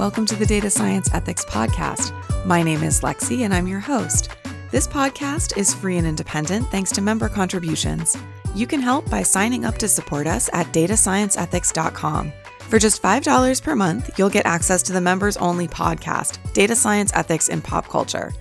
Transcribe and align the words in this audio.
Welcome 0.00 0.24
to 0.28 0.34
the 0.34 0.46
Data 0.46 0.70
Science 0.70 1.12
Ethics 1.12 1.44
Podcast. 1.44 2.14
My 2.46 2.62
name 2.62 2.82
is 2.82 3.02
Lexi 3.02 3.40
and 3.42 3.52
I'm 3.52 3.68
your 3.68 3.80
host. 3.80 4.30
This 4.70 4.88
podcast 4.88 5.58
is 5.58 5.74
free 5.74 5.98
and 5.98 6.06
independent 6.06 6.70
thanks 6.70 6.90
to 6.92 7.02
member 7.02 7.28
contributions. 7.28 8.16
You 8.54 8.66
can 8.66 8.80
help 8.80 9.10
by 9.10 9.22
signing 9.22 9.66
up 9.66 9.76
to 9.76 9.88
support 9.88 10.26
us 10.26 10.48
at 10.54 10.72
datascienceethics.com. 10.72 12.32
For 12.60 12.78
just 12.78 13.02
$5 13.02 13.62
per 13.62 13.76
month, 13.76 14.18
you'll 14.18 14.30
get 14.30 14.46
access 14.46 14.82
to 14.84 14.94
the 14.94 15.02
members 15.02 15.36
only 15.36 15.68
podcast, 15.68 16.38
Data 16.54 16.74
Science 16.74 17.12
Ethics 17.14 17.48
in 17.48 17.60
Pop 17.60 17.86
Culture. 17.86 18.32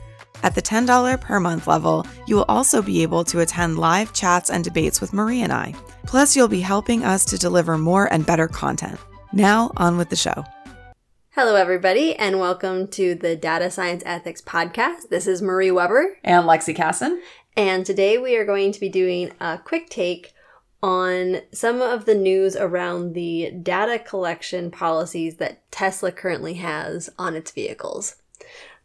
At 0.44 0.55
the 0.55 0.62
$10 0.62 1.20
per 1.20 1.41
month 1.41 1.68
level, 1.68 2.07
you 2.26 2.38
will 2.38 2.46
also 2.48 2.82
be 2.82 3.04
able 3.04 3.26
to 3.26 3.41
attend 3.41 3.80
live 3.80 4.14
chats 4.14 4.50
and 4.50 4.64
debates 4.64 5.02
with 5.02 5.12
Marie 5.12 5.41
and 5.41 5.52
I. 5.52 5.73
Plus, 6.05 6.38
you'll 6.38 6.48
be 6.48 6.62
helping 6.62 7.04
us 7.04 7.26
to 7.26 7.38
deliver 7.38 7.78
more 7.78 8.05
and 8.14 8.26
better 8.26 8.48
content. 8.48 8.98
Now, 9.34 9.73
on 9.76 9.98
with 9.98 10.10
the 10.10 10.16
show. 10.16 10.46
Hello, 11.42 11.56
everybody, 11.56 12.18
and 12.18 12.38
welcome 12.38 12.86
to 12.89 13.16
the 13.16 13.34
Data 13.34 13.71
Science 13.71 14.04
Ethics 14.06 14.42
Podcast. 14.42 15.07
This 15.10 15.25
is 15.25 15.42
Marie 15.42 15.71
Weber. 15.71 16.18
And 16.21 16.46
Lexi 16.46 16.75
Kassan. 16.75 17.21
And 17.56 17.86
today 17.86 18.18
we 18.18 18.36
are 18.36 18.43
going 18.43 18.74
to 18.74 18.80
be 18.82 18.89
doing 18.89 19.32
a 19.39 19.57
quick 19.57 19.89
take 19.89 20.33
on 20.83 21.38
some 21.54 21.82
of 21.82 22.04
the 22.04 22.14
news 22.14 22.57
around 22.57 23.14
the 23.14 23.52
data 23.52 24.00
collection 24.00 24.70
policies 24.70 25.38
that 25.38 25.71
Tesla 25.71 26.11
currently 26.11 26.56
has 26.56 27.10
on 27.18 27.38
its 27.38 27.52
vehicles. 27.52 28.18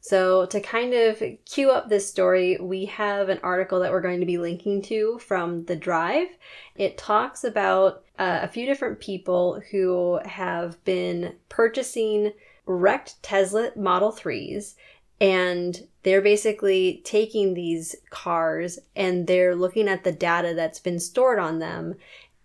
So, 0.01 0.47
to 0.47 0.61
kind 0.61 0.95
of 0.95 1.23
cue 1.47 1.71
up 1.71 1.89
this 1.89 2.09
story, 2.09 2.59
we 2.61 2.85
have 2.85 3.31
an 3.31 3.41
article 3.43 3.81
that 3.81 3.91
we're 3.91 4.01
going 4.01 4.21
to 4.21 4.27
be 4.27 4.39
linking 4.39 4.81
to 4.83 5.19
from 5.19 5.65
The 5.65 5.77
Drive. 5.77 6.29
It 6.77 6.99
talks 6.99 7.43
about 7.43 8.05
uh, 8.19 8.41
a 8.43 8.49
few 8.49 8.67
different 8.67 9.01
people 9.01 9.63
who 9.73 10.21
have 10.25 10.85
been 10.85 11.35
purchasing 11.49 12.33
wrecked 12.67 13.23
Tesla 13.23 13.71
Model 13.77 14.13
3s 14.13 14.75
and 15.21 15.87
they're 16.03 16.21
basically 16.21 17.01
taking 17.05 17.55
these 17.55 17.97
cars 18.11 18.79
and 18.97 19.27
they're 19.27 19.55
looking 19.55 19.89
at 19.89 20.05
the 20.05 20.13
data 20.13 20.55
that's 20.55 20.81
been 20.81 20.99
stored 20.99 21.39
on 21.39 21.59
them. 21.61 21.95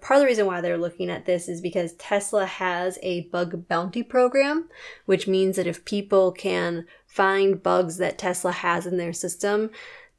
Part 0.02 0.18
of 0.18 0.22
the 0.22 0.28
reason 0.28 0.46
why 0.46 0.62
they're 0.62 0.78
looking 0.78 1.10
at 1.10 1.26
this 1.26 1.50
is 1.50 1.60
because 1.60 1.94
Tesla 1.94 2.46
has 2.46 2.98
a 3.02 3.24
bug 3.24 3.68
bounty 3.68 4.02
program, 4.02 4.70
which 5.06 5.28
means 5.28 5.58
that 5.58 5.68
if 5.68 5.84
people 5.84 6.32
can 6.32 6.86
find 7.06 7.62
bugs 7.62 7.98
that 7.98 8.18
Tesla 8.18 8.52
has 8.52 8.86
in 8.86 8.98
their 8.98 9.14
system, 9.14 9.72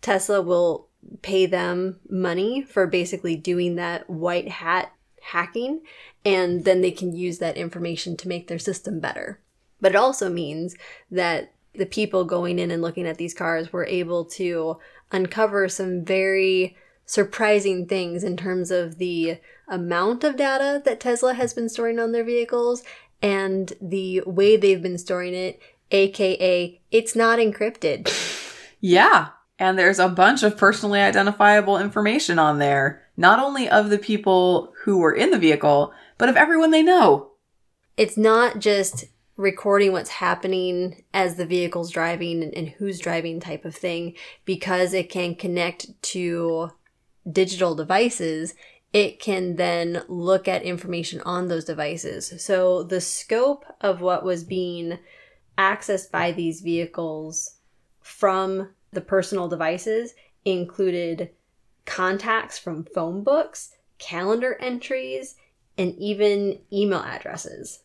Tesla 0.02 0.42
will 0.42 0.88
pay 1.22 1.46
them 1.46 1.98
money 2.10 2.62
for 2.62 2.86
basically 2.86 3.36
doing 3.36 3.76
that 3.76 4.08
white 4.10 4.48
hat 4.48 4.92
hacking, 5.22 5.80
and 6.24 6.64
then 6.64 6.80
they 6.80 6.90
can 6.90 7.14
use 7.14 7.38
that 7.38 7.56
information 7.56 8.16
to 8.18 8.28
make 8.28 8.48
their 8.48 8.58
system 8.58 9.00
better. 9.00 9.40
But 9.80 9.92
it 9.92 9.96
also 9.96 10.28
means 10.28 10.76
that 11.10 11.52
the 11.74 11.86
people 11.86 12.24
going 12.24 12.58
in 12.58 12.70
and 12.70 12.82
looking 12.82 13.06
at 13.06 13.18
these 13.18 13.34
cars 13.34 13.72
were 13.72 13.86
able 13.86 14.24
to 14.24 14.78
uncover 15.12 15.68
some 15.68 16.04
very 16.04 16.76
surprising 17.06 17.86
things 17.86 18.22
in 18.22 18.36
terms 18.36 18.70
of 18.70 18.98
the 18.98 19.38
amount 19.68 20.24
of 20.24 20.36
data 20.36 20.82
that 20.84 21.00
Tesla 21.00 21.34
has 21.34 21.54
been 21.54 21.68
storing 21.68 21.98
on 21.98 22.12
their 22.12 22.24
vehicles 22.24 22.82
and 23.22 23.72
the 23.80 24.22
way 24.26 24.56
they've 24.56 24.82
been 24.82 24.98
storing 24.98 25.34
it, 25.34 25.60
aka 25.90 26.80
it's 26.90 27.16
not 27.16 27.38
encrypted. 27.38 28.08
Yeah. 28.80 29.28
And 29.58 29.78
there's 29.78 29.98
a 29.98 30.08
bunch 30.08 30.42
of 30.42 30.56
personally 30.56 31.00
identifiable 31.00 31.76
information 31.76 32.38
on 32.38 32.58
there, 32.58 33.02
not 33.16 33.38
only 33.38 33.68
of 33.68 33.90
the 33.90 33.98
people 33.98 34.72
who 34.84 34.98
were 34.98 35.12
in 35.12 35.30
the 35.30 35.38
vehicle, 35.38 35.92
but 36.16 36.30
of 36.30 36.36
everyone 36.36 36.70
they 36.70 36.82
know. 36.82 37.32
It's 37.98 38.16
not 38.16 38.58
just 38.58 39.04
recording 39.40 39.92
what's 39.92 40.10
happening 40.10 41.02
as 41.14 41.36
the 41.36 41.46
vehicle's 41.46 41.90
driving 41.90 42.42
and, 42.42 42.54
and 42.54 42.68
who's 42.68 42.98
driving 42.98 43.40
type 43.40 43.64
of 43.64 43.74
thing 43.74 44.14
because 44.44 44.92
it 44.92 45.08
can 45.08 45.34
connect 45.34 45.86
to 46.02 46.70
digital 47.30 47.74
devices 47.74 48.54
it 48.92 49.20
can 49.20 49.56
then 49.56 50.02
look 50.08 50.48
at 50.48 50.62
information 50.62 51.20
on 51.20 51.48
those 51.48 51.64
devices. 51.64 52.42
So 52.42 52.82
the 52.82 53.00
scope 53.00 53.64
of 53.80 54.00
what 54.00 54.24
was 54.24 54.42
being 54.42 54.98
accessed 55.56 56.10
by 56.10 56.32
these 56.32 56.60
vehicles 56.60 57.58
from 58.00 58.70
the 58.92 59.00
personal 59.00 59.48
devices 59.48 60.14
included 60.44 61.30
contacts 61.84 62.58
from 62.58 62.84
phone 62.84 63.22
books, 63.22 63.76
calendar 63.98 64.56
entries, 64.60 65.36
and 65.78 65.94
even 65.96 66.58
email 66.72 67.00
addresses. 67.00 67.80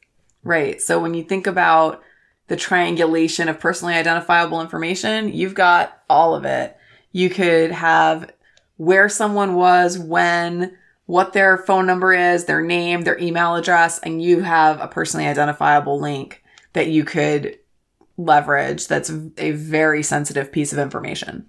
Right. 0.46 0.82
So 0.82 1.00
when 1.00 1.16
you 1.16 1.24
think 1.24 1.48
about 1.48 2.02
the 2.48 2.56
triangulation 2.56 3.50
of 3.50 3.60
personally 3.60 3.96
identifiable 3.96 4.62
information, 4.62 5.34
you've 5.34 5.56
got 5.56 6.04
all 6.08 6.36
of 6.36 6.46
it. 6.46 6.78
You 7.12 7.30
could 7.30 7.72
have 7.72 8.32
where 8.78 9.10
someone 9.10 9.56
was, 9.56 9.98
when, 9.98 10.78
what 11.08 11.34
their 11.34 11.58
phone 11.58 11.88
number 11.88 12.14
is, 12.14 12.46
their 12.46 12.62
name, 12.62 13.02
their 13.02 13.18
email 13.18 13.56
address, 13.56 14.00
and 14.00 14.22
you 14.22 14.42
have 14.42 14.80
a 14.80 14.88
personally 14.88 15.28
identifiable 15.28 16.00
link 16.00 16.44
that 16.74 16.88
you 16.88 17.04
could 17.04 17.58
leverage 18.18 18.88
that's 18.88 19.10
a 19.38 19.52
very 19.52 20.04
sensitive 20.04 20.52
piece 20.52 20.72
of 20.72 20.80
information. 20.80 21.48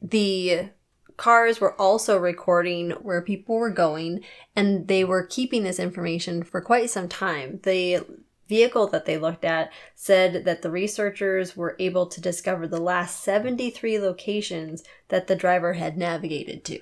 The 0.00 0.70
cars 1.16 1.60
were 1.60 1.80
also 1.80 2.18
recording 2.18 2.90
where 3.02 3.22
people 3.22 3.56
were 3.56 3.70
going 3.70 4.24
and 4.56 4.88
they 4.88 5.04
were 5.04 5.26
keeping 5.26 5.62
this 5.62 5.78
information 5.78 6.42
for 6.42 6.60
quite 6.60 6.90
some 6.90 7.08
time. 7.08 7.60
The 7.62 8.04
vehicle 8.48 8.86
that 8.88 9.06
they 9.06 9.16
looked 9.16 9.44
at 9.44 9.72
said 9.94 10.44
that 10.44 10.62
the 10.62 10.70
researchers 10.70 11.56
were 11.56 11.76
able 11.78 12.06
to 12.06 12.20
discover 12.20 12.66
the 12.66 12.80
last 12.80 13.22
73 13.22 13.98
locations 13.98 14.84
that 15.08 15.26
the 15.26 15.36
driver 15.36 15.74
had 15.74 15.96
navigated 15.96 16.64
to. 16.64 16.78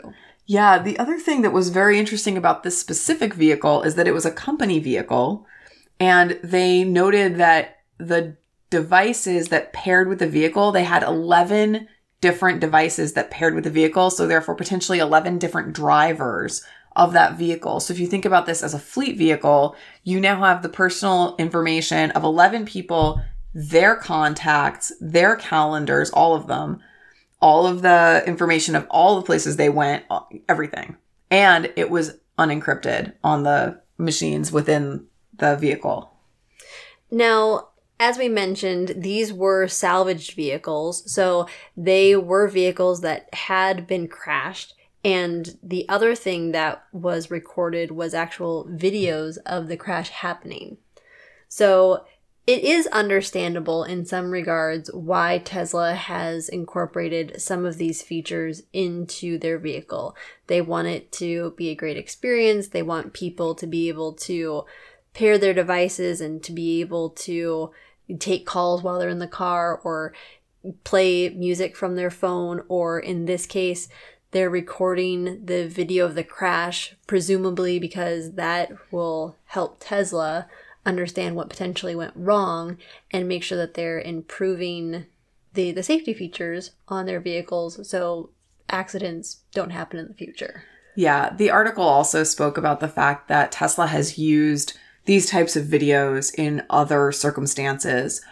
Yeah, 0.46 0.78
the 0.78 0.98
other 0.98 1.18
thing 1.18 1.42
that 1.42 1.52
was 1.52 1.68
very 1.68 1.98
interesting 1.98 2.36
about 2.36 2.62
this 2.62 2.78
specific 2.78 3.34
vehicle 3.34 3.82
is 3.82 3.94
that 3.94 4.08
it 4.08 4.14
was 4.14 4.26
a 4.26 4.32
company 4.32 4.80
vehicle 4.80 5.46
and 6.00 6.38
they 6.42 6.82
noted 6.82 7.36
that 7.36 7.78
the 7.98 8.36
devices 8.70 9.48
that 9.48 9.72
paired 9.72 10.08
with 10.08 10.18
the 10.18 10.26
vehicle, 10.26 10.72
they 10.72 10.82
had 10.82 11.02
11 11.02 11.86
different 12.22 12.60
devices 12.60 13.12
that 13.12 13.30
paired 13.30 13.54
with 13.54 13.64
the 13.64 13.70
vehicle. 13.70 14.08
So 14.08 14.26
therefore 14.26 14.54
potentially 14.54 14.98
11 14.98 15.38
different 15.38 15.74
drivers 15.74 16.62
of 16.96 17.12
that 17.12 17.36
vehicle. 17.36 17.80
So 17.80 17.92
if 17.92 18.00
you 18.00 18.06
think 18.06 18.24
about 18.24 18.46
this 18.46 18.62
as 18.62 18.72
a 18.72 18.78
fleet 18.78 19.18
vehicle, 19.18 19.76
you 20.04 20.20
now 20.20 20.40
have 20.40 20.62
the 20.62 20.68
personal 20.68 21.36
information 21.38 22.10
of 22.12 22.22
11 22.22 22.64
people, 22.64 23.20
their 23.52 23.96
contacts, 23.96 24.92
their 25.00 25.36
calendars, 25.36 26.10
all 26.10 26.34
of 26.34 26.46
them, 26.46 26.80
all 27.40 27.66
of 27.66 27.82
the 27.82 28.22
information 28.26 28.76
of 28.76 28.86
all 28.88 29.16
the 29.16 29.26
places 29.26 29.56
they 29.56 29.68
went, 29.68 30.04
uh, 30.10 30.20
everything. 30.48 30.96
And 31.30 31.72
it 31.76 31.90
was 31.90 32.18
unencrypted 32.38 33.14
on 33.24 33.42
the 33.42 33.80
machines 33.98 34.52
within 34.52 35.06
the 35.38 35.56
vehicle. 35.56 36.12
Now, 37.10 37.68
as 38.02 38.18
we 38.18 38.28
mentioned, 38.28 38.94
these 38.96 39.32
were 39.32 39.68
salvaged 39.68 40.32
vehicles. 40.32 41.08
So 41.08 41.46
they 41.76 42.16
were 42.16 42.48
vehicles 42.48 43.00
that 43.02 43.32
had 43.32 43.86
been 43.86 44.08
crashed. 44.08 44.74
And 45.04 45.56
the 45.62 45.88
other 45.88 46.16
thing 46.16 46.50
that 46.50 46.84
was 46.90 47.30
recorded 47.30 47.92
was 47.92 48.12
actual 48.12 48.64
videos 48.64 49.38
of 49.46 49.68
the 49.68 49.76
crash 49.76 50.08
happening. 50.08 50.78
So 51.46 52.04
it 52.44 52.64
is 52.64 52.88
understandable 52.88 53.84
in 53.84 54.04
some 54.04 54.32
regards 54.32 54.92
why 54.92 55.38
Tesla 55.38 55.94
has 55.94 56.48
incorporated 56.48 57.40
some 57.40 57.64
of 57.64 57.78
these 57.78 58.02
features 58.02 58.64
into 58.72 59.38
their 59.38 59.58
vehicle. 59.58 60.16
They 60.48 60.60
want 60.60 60.88
it 60.88 61.12
to 61.12 61.54
be 61.56 61.68
a 61.68 61.76
great 61.76 61.96
experience. 61.96 62.66
They 62.66 62.82
want 62.82 63.12
people 63.12 63.54
to 63.54 63.66
be 63.68 63.88
able 63.88 64.14
to 64.14 64.64
pair 65.14 65.38
their 65.38 65.54
devices 65.54 66.20
and 66.20 66.42
to 66.42 66.50
be 66.50 66.80
able 66.80 67.10
to 67.10 67.70
take 68.18 68.46
calls 68.46 68.82
while 68.82 68.98
they're 68.98 69.08
in 69.08 69.18
the 69.18 69.26
car 69.26 69.80
or 69.84 70.12
play 70.84 71.30
music 71.30 71.76
from 71.76 71.96
their 71.96 72.10
phone, 72.10 72.62
or 72.68 73.00
in 73.00 73.24
this 73.24 73.46
case, 73.46 73.88
they're 74.30 74.50
recording 74.50 75.44
the 75.44 75.68
video 75.68 76.06
of 76.06 76.14
the 76.14 76.24
crash, 76.24 76.94
presumably 77.06 77.78
because 77.78 78.32
that 78.32 78.72
will 78.90 79.36
help 79.46 79.76
Tesla 79.80 80.46
understand 80.86 81.36
what 81.36 81.48
potentially 81.48 81.94
went 81.94 82.12
wrong 82.16 82.76
and 83.10 83.28
make 83.28 83.42
sure 83.42 83.58
that 83.58 83.74
they're 83.74 84.00
improving 84.00 85.06
the, 85.54 85.70
the 85.70 85.82
safety 85.82 86.14
features 86.14 86.72
on 86.88 87.06
their 87.06 87.20
vehicles 87.20 87.88
so 87.88 88.30
accidents 88.70 89.42
don't 89.52 89.70
happen 89.70 89.98
in 89.98 90.08
the 90.08 90.14
future. 90.14 90.64
Yeah, 90.96 91.34
the 91.34 91.50
article 91.50 91.84
also 91.84 92.24
spoke 92.24 92.56
about 92.58 92.80
the 92.80 92.88
fact 92.88 93.28
that 93.28 93.52
Tesla 93.52 93.86
has 93.86 94.18
used 94.18 94.76
these 95.04 95.28
types 95.28 95.56
of 95.56 95.66
videos 95.66 96.32
in 96.36 96.64
other 96.70 97.12
circumstances 97.12 98.22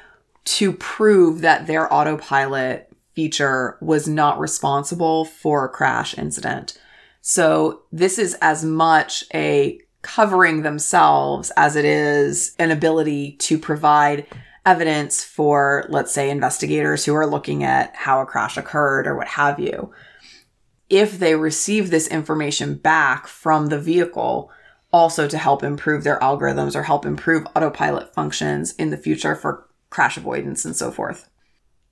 to 0.45 0.73
prove 0.73 1.41
that 1.41 1.67
their 1.67 1.93
autopilot 1.93 2.91
feature 3.15 3.77
was 3.81 4.09
not 4.09 4.39
responsible 4.39 5.25
for 5.25 5.65
a 5.65 5.69
crash 5.69 6.17
incident. 6.17 6.79
So 7.21 7.83
this 7.93 8.19
is 8.19 8.37
as 8.41 8.65
much 8.65 9.25
a 9.35 9.81
covering 10.03 10.63
themselves 10.63 11.53
as 11.57 11.77
it 11.77 11.85
is 11.85 12.55
an 12.59 12.71
ability 12.71 13.33
to 13.33 13.59
provide 13.59 14.27
evidence 14.65 15.23
for, 15.23 15.87
let's 15.89 16.13
say, 16.13 16.31
investigators 16.31 17.05
who 17.05 17.15
are 17.15 17.27
looking 17.27 17.65
at 17.65 17.95
how 17.95 18.21
a 18.21 18.27
crash 18.27 18.57
occurred 18.57 19.07
or 19.07 19.17
what 19.17 19.29
have 19.29 19.59
you. 19.59 19.93
If 20.89 21.19
they 21.19 21.35
receive 21.35 21.91
this 21.91 22.09
information 22.09 22.75
back 22.75 23.27
from 23.27 23.67
the 23.67 23.79
vehicle, 23.79 24.51
also 24.93 25.29
to 25.29 25.39
help 25.39 25.63
improve 25.63 26.05
their 26.05 26.19
algorithms 26.21 26.75
or 26.75 26.83
help 26.83 27.07
improve 27.07 27.47
autopilot 27.55 28.13
functions 28.15 28.73
in 28.73 28.91
the 28.91 28.97
future 28.97 29.35
for 29.35 29.67
crash 29.89 30.17
avoidance 30.17 30.65
and 30.65 30.77
so 30.77 30.91
forth. 30.91 31.29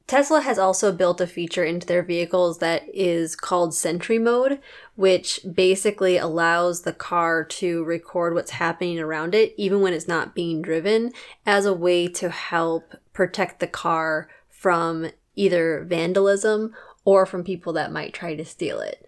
Tesla 0.09 0.41
has 0.41 0.59
also 0.59 0.91
built 0.91 1.21
a 1.21 1.27
feature 1.27 1.65
into 1.65 1.87
their 1.87 2.03
vehicles 2.03 2.59
that 2.59 2.83
is 2.95 3.37
called 3.37 3.75
Sentry 3.75 4.19
Mode, 4.19 4.59
which 4.97 5.41
basically 5.53 6.17
allows 6.17 6.83
the 6.83 6.95
car 6.95 7.45
to 7.45 7.85
record 7.85 8.33
what's 8.33 8.53
happening 8.53 8.99
around 8.99 9.35
it, 9.35 9.53
even 9.59 9.83
when 9.83 9.93
it's 9.93 10.09
not 10.09 10.35
being 10.35 10.63
driven, 10.63 11.13
as 11.45 11.67
a 11.67 11.75
way 11.75 12.09
to 12.09 12.31
help 12.31 12.95
protect 13.13 13.61
the 13.61 13.67
car 13.67 14.31
from 14.49 15.11
either 15.37 15.85
vandalism 15.85 16.75
or 17.05 17.27
from 17.27 17.45
people 17.45 17.75
that 17.75 17.93
might 17.93 18.15
try 18.15 18.35
to 18.35 18.47
steal 18.47 18.81
it. 18.81 19.07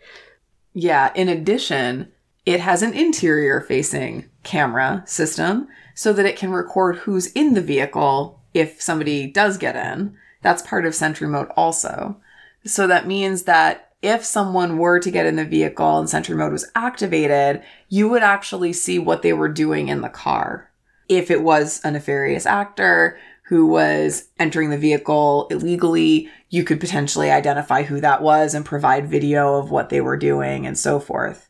Yeah, 0.74 1.12
in 1.14 1.30
addition, 1.30 2.12
it 2.50 2.58
has 2.58 2.82
an 2.82 2.92
interior 2.94 3.60
facing 3.60 4.28
camera 4.42 5.04
system 5.06 5.68
so 5.94 6.12
that 6.12 6.26
it 6.26 6.36
can 6.36 6.50
record 6.50 6.96
who's 6.96 7.28
in 7.28 7.54
the 7.54 7.60
vehicle 7.60 8.40
if 8.52 8.82
somebody 8.82 9.28
does 9.28 9.56
get 9.56 9.76
in. 9.76 10.16
That's 10.42 10.60
part 10.60 10.84
of 10.84 10.94
Sentry 10.94 11.28
Mode 11.28 11.48
also. 11.56 12.20
So 12.64 12.88
that 12.88 13.06
means 13.06 13.44
that 13.44 13.92
if 14.02 14.24
someone 14.24 14.78
were 14.78 14.98
to 14.98 15.12
get 15.12 15.26
in 15.26 15.36
the 15.36 15.44
vehicle 15.44 16.00
and 16.00 16.10
Sentry 16.10 16.34
Mode 16.34 16.50
was 16.50 16.68
activated, 16.74 17.62
you 17.88 18.08
would 18.08 18.24
actually 18.24 18.72
see 18.72 18.98
what 18.98 19.22
they 19.22 19.32
were 19.32 19.48
doing 19.48 19.86
in 19.86 20.00
the 20.00 20.08
car. 20.08 20.72
If 21.08 21.30
it 21.30 21.42
was 21.42 21.80
a 21.84 21.92
nefarious 21.92 22.46
actor 22.46 23.16
who 23.44 23.66
was 23.66 24.28
entering 24.40 24.70
the 24.70 24.78
vehicle 24.78 25.46
illegally, 25.52 26.28
you 26.48 26.64
could 26.64 26.80
potentially 26.80 27.30
identify 27.30 27.84
who 27.84 28.00
that 28.00 28.22
was 28.22 28.54
and 28.54 28.64
provide 28.64 29.08
video 29.08 29.54
of 29.54 29.70
what 29.70 29.90
they 29.90 30.00
were 30.00 30.16
doing 30.16 30.66
and 30.66 30.76
so 30.76 30.98
forth. 30.98 31.46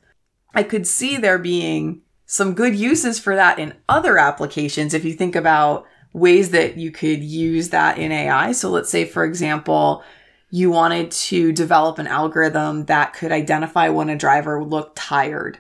I 0.55 0.63
could 0.63 0.87
see 0.87 1.17
there 1.17 1.39
being 1.39 2.03
some 2.27 2.55
good 2.55 2.77
uses 2.77 3.19
for 3.19 3.35
that 3.35 3.59
in 3.59 3.75
other 3.89 4.19
applications 4.19 4.95
if 4.95 5.05
you 5.05 5.13
think 5.13 5.35
about 5.35 5.87
ways 6.13 6.51
that 6.51 6.77
you 6.77 6.91
could 6.91 7.23
use 7.23 7.71
that 7.71 7.99
in 7.99 8.13
AI. 8.13 8.53
So 8.53 8.71
let's 8.71 8.91
say, 8.91 9.05
for 9.05 9.25
example, 9.25 10.03
you 10.51 10.71
wanted 10.71 11.11
to 11.13 11.53
develop 11.53 11.99
an 11.99 12.07
algorithm 12.07 12.87
that 12.87 13.15
could 13.15 13.33
identify 13.33 13.89
when 13.89 14.09
a 14.09 14.17
driver 14.17 14.63
looked 14.63 14.97
tired 14.97 15.59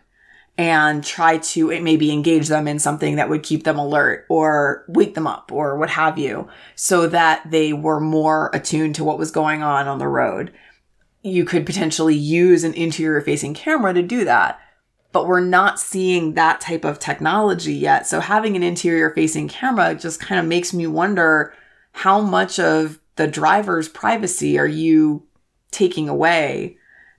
and 0.58 1.02
try 1.02 1.38
to 1.38 1.72
eh, 1.72 1.80
maybe 1.80 2.12
engage 2.12 2.48
them 2.48 2.68
in 2.68 2.78
something 2.78 3.16
that 3.16 3.28
would 3.28 3.42
keep 3.42 3.64
them 3.64 3.78
alert 3.78 4.26
or 4.28 4.84
wake 4.88 5.14
them 5.14 5.26
up 5.26 5.50
or 5.52 5.78
what 5.78 5.90
have 5.90 6.18
you 6.18 6.48
so 6.74 7.06
that 7.06 7.48
they 7.50 7.72
were 7.72 8.00
more 8.00 8.50
attuned 8.52 8.94
to 8.96 9.04
what 9.04 9.18
was 9.18 9.30
going 9.30 9.62
on 9.62 9.88
on 9.88 9.98
the 9.98 10.08
road. 10.08 10.52
You 11.22 11.44
could 11.44 11.64
potentially 11.64 12.16
use 12.16 12.64
an 12.64 12.74
interior 12.74 13.20
facing 13.20 13.54
camera 13.54 13.94
to 13.94 14.02
do 14.02 14.24
that 14.24 14.60
but 15.12 15.26
we're 15.26 15.40
not 15.40 15.80
seeing 15.80 16.34
that 16.34 16.60
type 16.60 16.84
of 16.84 16.98
technology 16.98 17.74
yet. 17.74 18.06
So 18.06 18.20
having 18.20 18.56
an 18.56 18.62
interior 18.62 19.10
facing 19.10 19.48
camera 19.48 19.94
just 19.94 20.20
kind 20.20 20.40
of 20.40 20.46
makes 20.46 20.72
me 20.72 20.86
wonder 20.86 21.54
how 21.92 22.20
much 22.20 22.58
of 22.58 23.00
the 23.16 23.26
driver's 23.26 23.88
privacy 23.88 24.58
are 24.58 24.66
you 24.66 25.26
taking 25.70 26.08
away 26.08 26.76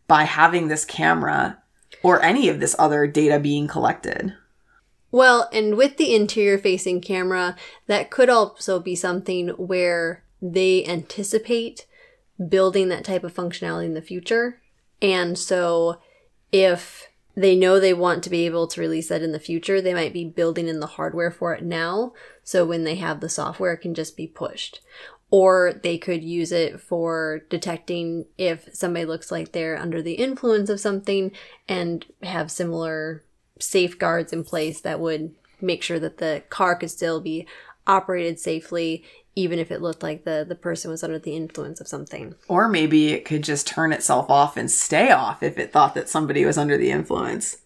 by 0.07 0.23
having 0.23 0.67
this 0.67 0.85
camera 0.85 1.57
or 2.03 2.21
any 2.21 2.49
of 2.49 2.59
this 2.59 2.75
other 2.79 3.07
data 3.07 3.39
being 3.39 3.67
collected? 3.67 4.33
Well, 5.11 5.49
and 5.51 5.75
with 5.75 5.97
the 5.97 6.15
interior 6.15 6.57
facing 6.57 7.01
camera, 7.01 7.57
that 7.87 8.09
could 8.09 8.29
also 8.29 8.79
be 8.79 8.95
something 8.95 9.49
where 9.49 10.23
they 10.41 10.85
anticipate 10.85 11.85
building 12.47 12.87
that 12.89 13.03
type 13.03 13.23
of 13.23 13.33
functionality 13.33 13.85
in 13.85 13.93
the 13.93 14.01
future. 14.01 14.61
And 15.01 15.37
so 15.37 15.99
if 16.51 17.10
they 17.35 17.55
know 17.55 17.79
they 17.79 17.93
want 17.93 18.23
to 18.23 18.29
be 18.29 18.45
able 18.45 18.67
to 18.67 18.81
release 18.81 19.09
that 19.09 19.21
in 19.21 19.31
the 19.31 19.39
future. 19.39 19.81
They 19.81 19.93
might 19.93 20.13
be 20.13 20.25
building 20.25 20.67
in 20.67 20.79
the 20.79 20.87
hardware 20.87 21.31
for 21.31 21.53
it 21.53 21.63
now. 21.63 22.13
So 22.43 22.65
when 22.65 22.83
they 22.83 22.95
have 22.95 23.19
the 23.19 23.29
software, 23.29 23.73
it 23.73 23.77
can 23.81 23.93
just 23.93 24.17
be 24.17 24.27
pushed. 24.27 24.81
Or 25.29 25.79
they 25.81 25.97
could 25.97 26.23
use 26.23 26.51
it 26.51 26.81
for 26.81 27.43
detecting 27.49 28.25
if 28.37 28.67
somebody 28.73 29.05
looks 29.05 29.31
like 29.31 29.51
they're 29.51 29.77
under 29.77 30.01
the 30.01 30.15
influence 30.15 30.69
of 30.69 30.81
something 30.81 31.31
and 31.69 32.05
have 32.21 32.51
similar 32.51 33.23
safeguards 33.59 34.33
in 34.33 34.43
place 34.43 34.81
that 34.81 34.99
would 34.99 35.33
make 35.61 35.83
sure 35.83 35.99
that 35.99 36.17
the 36.17 36.43
car 36.49 36.75
could 36.75 36.91
still 36.91 37.21
be 37.21 37.47
operated 37.87 38.39
safely 38.39 39.03
even 39.35 39.59
if 39.59 39.71
it 39.71 39.81
looked 39.81 40.03
like 40.03 40.23
the 40.23 40.45
the 40.47 40.55
person 40.55 40.91
was 40.91 41.03
under 41.03 41.19
the 41.19 41.35
influence 41.35 41.79
of 41.79 41.87
something. 41.87 42.35
Or 42.47 42.67
maybe 42.67 43.09
it 43.09 43.25
could 43.25 43.43
just 43.43 43.67
turn 43.67 43.93
itself 43.93 44.29
off 44.29 44.57
and 44.57 44.69
stay 44.69 45.11
off 45.11 45.41
if 45.43 45.57
it 45.57 45.71
thought 45.71 45.95
that 45.95 46.09
somebody 46.09 46.45
was 46.45 46.57
under 46.57 46.77
the 46.77 46.91
influence. 46.91 47.57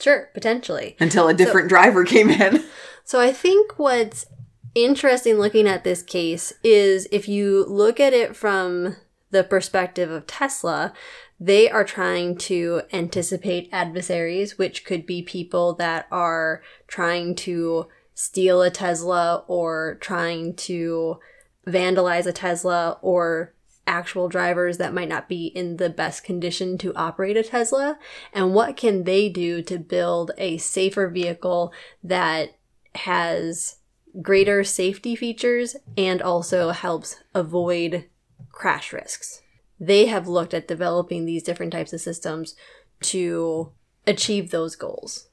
Sure, 0.00 0.28
potentially. 0.32 0.96
Until 1.00 1.28
a 1.28 1.34
different 1.34 1.66
so, 1.66 1.70
driver 1.70 2.04
came 2.04 2.30
in. 2.30 2.64
So 3.08 3.20
I 3.20 3.32
think 3.32 3.78
what's 3.78 4.26
interesting 4.74 5.36
looking 5.36 5.66
at 5.66 5.82
this 5.82 6.02
case 6.02 6.52
is 6.62 7.08
if 7.10 7.26
you 7.26 7.64
look 7.64 7.98
at 7.98 8.12
it 8.12 8.36
from 8.36 8.96
the 9.30 9.42
perspective 9.42 10.10
of 10.10 10.26
Tesla, 10.26 10.92
they 11.40 11.70
are 11.70 11.84
trying 11.84 12.36
to 12.36 12.82
anticipate 12.92 13.70
adversaries, 13.72 14.58
which 14.58 14.84
could 14.84 15.06
be 15.06 15.22
people 15.22 15.72
that 15.76 16.06
are 16.10 16.62
trying 16.86 17.34
to 17.36 17.86
steal 18.18 18.62
a 18.62 18.68
Tesla 18.68 19.44
or 19.46 19.96
trying 20.00 20.52
to 20.52 21.20
vandalize 21.68 22.26
a 22.26 22.32
Tesla 22.32 22.98
or 23.00 23.54
actual 23.86 24.28
drivers 24.28 24.78
that 24.78 24.92
might 24.92 25.08
not 25.08 25.28
be 25.28 25.46
in 25.46 25.76
the 25.76 25.88
best 25.88 26.24
condition 26.24 26.76
to 26.78 26.92
operate 26.96 27.36
a 27.36 27.44
Tesla? 27.44 27.96
And 28.32 28.54
what 28.54 28.76
can 28.76 29.04
they 29.04 29.28
do 29.28 29.62
to 29.62 29.78
build 29.78 30.32
a 30.36 30.58
safer 30.58 31.08
vehicle 31.08 31.72
that 32.02 32.58
has 32.96 33.76
greater 34.20 34.64
safety 34.64 35.14
features 35.14 35.76
and 35.96 36.20
also 36.20 36.70
helps 36.70 37.22
avoid 37.36 38.06
crash 38.50 38.92
risks? 38.92 39.42
They 39.78 40.06
have 40.06 40.26
looked 40.26 40.54
at 40.54 40.66
developing 40.66 41.24
these 41.24 41.44
different 41.44 41.72
types 41.72 41.92
of 41.92 42.00
systems 42.00 42.56
to 43.02 43.70
achieve 44.08 44.50
those 44.50 44.74
goals. 44.74 45.27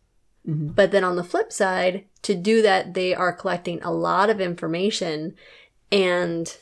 Mm-hmm. 0.47 0.67
But 0.69 0.91
then 0.91 1.03
on 1.03 1.15
the 1.15 1.23
flip 1.23 1.51
side, 1.51 2.05
to 2.21 2.35
do 2.35 2.61
that, 2.61 2.93
they 2.93 3.15
are 3.15 3.33
collecting 3.33 3.81
a 3.81 3.91
lot 3.91 4.29
of 4.29 4.39
information 4.39 5.35
and 5.91 6.55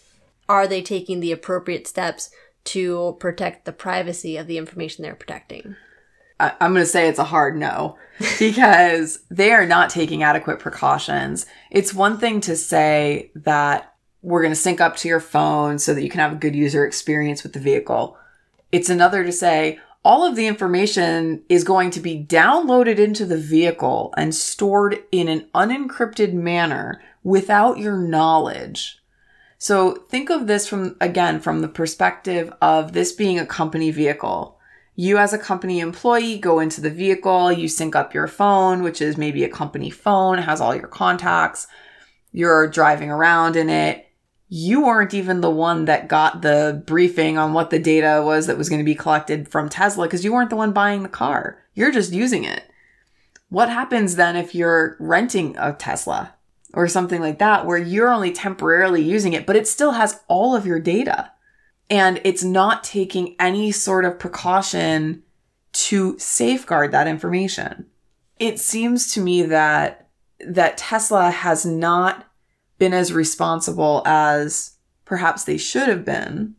are 0.50 0.68
they 0.68 0.82
taking 0.82 1.20
the 1.20 1.32
appropriate 1.32 1.88
steps 1.88 2.30
to 2.66 3.18
protect 3.20 3.66
the 3.66 3.72
privacy 3.72 4.38
of 4.38 4.48
the 4.48 4.58
information 4.58 5.04
they're 5.04 5.16
protecting? 5.16 5.76
I- 6.40 6.54
I'm 6.60 6.74
going 6.74 6.84
to 6.84 6.90
say 6.90 7.08
it's 7.08 7.20
a 7.20 7.24
hard 7.24 7.58
no 7.58 7.98
because 8.40 9.20
they 9.30 9.52
are 9.52 9.66
not 9.66 9.90
taking 9.90 10.24
adequate 10.24 10.60
precautions. 10.60 11.46
It's 11.72 11.94
one 11.94 12.18
thing 12.18 12.42
to 12.42 12.56
say 12.56 13.32
that 13.36 13.94
we're 14.22 14.42
going 14.42 14.54
to 14.54 14.60
sync 14.60 14.80
up 14.80 14.96
to 14.98 15.08
your 15.08 15.20
phone 15.20 15.80
so 15.80 15.94
that 15.94 16.04
you 16.04 16.10
can 16.10 16.22
have 16.22 16.34
a 16.34 16.38
good 16.38 16.56
user 16.56 16.86
experience 16.86 17.44
with 17.44 17.54
the 17.54 17.60
vehicle. 17.60 18.18
It's 18.72 18.90
another 18.90 19.24
to 19.24 19.32
say, 19.32 19.80
all 20.04 20.26
of 20.26 20.36
the 20.36 20.48
information 20.48 21.44
is 21.48 21.64
going 21.64 21.90
to 21.92 22.02
be 22.02 22.26
downloaded 22.26 22.98
into 22.98 23.26
the 23.26 23.38
vehicle 23.38 24.14
and 24.18 24.36
stored 24.36 25.02
in 25.12 25.30
an 25.30 25.48
unencrypted 25.56 26.34
manner 26.34 27.02
without 27.24 27.78
your 27.78 27.98
knowledge. 27.98 29.00
So 29.58 29.96
think 30.10 30.30
of 30.30 30.46
this 30.46 30.68
from, 30.68 30.98
again, 31.00 31.40
from 31.40 31.62
the 31.62 31.70
perspective 31.70 32.54
of 32.62 32.92
this 32.92 33.14
being 33.14 33.40
a 33.40 33.46
company 33.46 33.92
vehicle. 33.92 34.60
You 34.96 35.18
as 35.18 35.32
a 35.32 35.40
company 35.40 35.80
employee 35.80 36.38
go 36.38 36.60
into 36.60 36.82
the 36.82 36.90
vehicle, 36.90 37.52
you 37.52 37.70
sync 37.70 37.96
up 37.96 38.14
your 38.14 38.28
phone, 38.28 38.84
which 38.84 39.02
is 39.02 39.18
maybe 39.18 39.46
a 39.46 39.50
company 39.50 39.90
phone, 39.90 40.38
has 40.38 40.60
all 40.60 40.76
your 40.76 40.88
contacts. 40.88 41.66
You're 42.34 42.68
driving 42.68 43.10
around 43.10 43.56
in 43.56 43.70
it 43.70 44.06
you 44.56 44.86
weren't 44.86 45.16
even 45.16 45.42
the 45.42 45.50
one 45.50 45.86
that 45.86 46.08
got 46.08 46.44
the 46.44 46.84
briefing 46.86 47.40
on 47.40 47.54
what 47.54 47.72
the 47.72 47.80
data 47.80 48.22
was 48.24 48.46
that 48.46 48.56
was 48.56 48.70
going 48.70 48.78
to 48.78 48.86
be 48.86 48.94
collected 48.94 49.50
from 49.50 49.68
Tesla 49.68 50.06
because 50.06 50.24
you 50.24 50.32
weren't 50.32 50.52
the 50.52 50.56
one 50.56 50.72
buying 50.72 51.02
the 51.02 51.10
car. 51.10 51.58
You're 51.74 51.92
just 51.92 52.14
using 52.14 52.44
it. 52.44 52.62
What 53.50 53.70
happens 53.70 54.16
then 54.16 54.36
if 54.36 54.54
you're 54.54 54.96
renting 55.00 55.56
a 55.58 55.74
Tesla 55.74 56.36
or 56.72 56.88
something 56.88 57.20
like 57.20 57.40
that 57.40 57.66
where 57.66 57.80
you're 57.80 58.14
only 58.14 58.32
temporarily 58.32 59.02
using 59.02 59.34
it, 59.34 59.48
but 59.48 59.56
it 59.56 59.68
still 59.68 59.94
has 59.94 60.20
all 60.28 60.56
of 60.56 60.68
your 60.68 60.80
data 60.80 61.32
and 61.90 62.22
it's 62.24 62.44
not 62.44 62.84
taking 62.84 63.36
any 63.40 63.72
sort 63.72 64.06
of 64.06 64.20
precaution 64.20 65.24
to 65.72 66.16
safeguard 66.20 66.92
that 66.92 67.08
information? 67.08 67.88
It 68.38 68.60
seems 68.60 69.16
to 69.16 69.20
me 69.20 69.42
that 69.42 70.10
that 70.46 70.78
Tesla 70.78 71.32
has 71.32 71.66
not 71.66 72.28
been 72.84 72.94
as 72.94 73.14
responsible 73.14 74.04
as 74.06 74.72
perhaps 75.06 75.46
they 75.46 75.56
should 75.56 75.88
have 75.88 76.04
been 76.04 76.54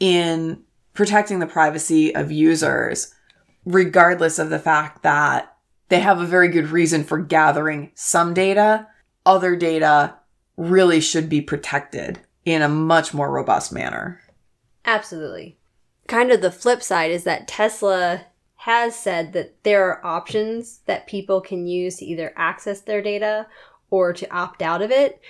in 0.00 0.60
protecting 0.94 1.38
the 1.38 1.46
privacy 1.46 2.12
of 2.12 2.32
users, 2.32 3.14
regardless 3.64 4.40
of 4.40 4.50
the 4.50 4.58
fact 4.58 5.04
that 5.04 5.56
they 5.88 6.00
have 6.00 6.20
a 6.20 6.26
very 6.26 6.48
good 6.48 6.70
reason 6.70 7.04
for 7.04 7.18
gathering 7.20 7.92
some 7.94 8.34
data. 8.34 8.84
Other 9.24 9.54
data 9.54 10.16
really 10.56 11.00
should 11.00 11.28
be 11.28 11.40
protected 11.40 12.18
in 12.44 12.62
a 12.62 12.68
much 12.68 13.14
more 13.14 13.30
robust 13.30 13.72
manner. 13.72 14.20
Absolutely. 14.84 15.56
Kind 16.08 16.32
of 16.32 16.40
the 16.40 16.50
flip 16.50 16.82
side 16.82 17.12
is 17.12 17.22
that 17.22 17.46
Tesla 17.46 18.22
has 18.56 18.96
said 18.96 19.34
that 19.34 19.62
there 19.62 19.84
are 19.84 20.04
options 20.04 20.80
that 20.86 21.06
people 21.06 21.40
can 21.40 21.68
use 21.68 21.98
to 21.98 22.04
either 22.04 22.32
access 22.34 22.80
their 22.80 23.00
data 23.00 23.46
or 23.88 24.12
to 24.12 24.34
opt 24.34 24.62
out 24.62 24.82
of 24.82 24.90
it, 24.90 25.20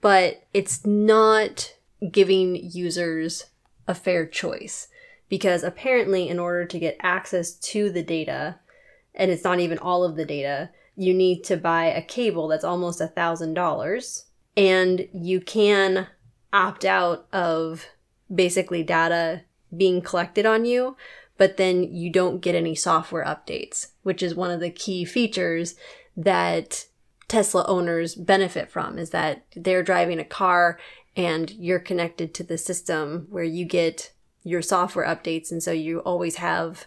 but 0.00 0.44
it's 0.54 0.86
not 0.86 1.74
giving 2.10 2.56
users 2.56 3.46
a 3.86 3.94
fair 3.94 4.26
choice 4.26 4.88
because 5.28 5.62
apparently 5.62 6.28
in 6.28 6.38
order 6.38 6.64
to 6.64 6.78
get 6.78 6.96
access 7.00 7.52
to 7.52 7.90
the 7.90 8.02
data 8.02 8.58
and 9.14 9.30
it's 9.30 9.44
not 9.44 9.60
even 9.60 9.78
all 9.78 10.04
of 10.04 10.16
the 10.16 10.24
data 10.24 10.70
you 10.96 11.14
need 11.14 11.42
to 11.44 11.56
buy 11.56 11.86
a 11.86 12.02
cable 12.02 12.48
that's 12.48 12.64
almost 12.64 13.00
a 13.00 13.08
thousand 13.08 13.54
dollars 13.54 14.26
and 14.56 15.08
you 15.12 15.40
can 15.40 16.06
opt 16.52 16.84
out 16.84 17.26
of 17.32 17.86
basically 18.32 18.82
data 18.82 19.42
being 19.76 20.00
collected 20.00 20.46
on 20.46 20.64
you 20.64 20.96
but 21.36 21.56
then 21.56 21.82
you 21.82 22.10
don't 22.10 22.40
get 22.40 22.54
any 22.54 22.74
software 22.74 23.24
updates 23.24 23.88
which 24.02 24.22
is 24.22 24.34
one 24.34 24.50
of 24.50 24.60
the 24.60 24.70
key 24.70 25.04
features 25.04 25.74
that 26.16 26.86
tesla 27.30 27.64
owners 27.66 28.14
benefit 28.14 28.70
from 28.70 28.98
is 28.98 29.10
that 29.10 29.44
they're 29.56 29.82
driving 29.82 30.18
a 30.18 30.24
car 30.24 30.78
and 31.16 31.50
you're 31.52 31.78
connected 31.78 32.34
to 32.34 32.42
the 32.42 32.58
system 32.58 33.26
where 33.30 33.44
you 33.44 33.64
get 33.64 34.12
your 34.42 34.62
software 34.62 35.06
updates 35.06 35.50
and 35.50 35.62
so 35.62 35.70
you 35.70 36.00
always 36.00 36.36
have 36.36 36.86